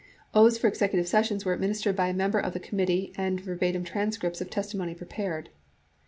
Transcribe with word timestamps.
Oaths 0.33 0.57
for 0.57 0.67
executive 0.67 1.07
sessions 1.07 1.45
were 1.45 1.53
administered 1.53 1.95
by 1.95 2.07
a 2.07 2.13
member 2.15 2.39
of 2.39 2.53
the 2.53 2.59
committee 2.59 3.13
and 3.17 3.39
verbatim 3.39 3.83
transcriptions 3.83 4.41
of 4.41 4.49
testimony 4.49 4.95
prepared. 4.95 5.49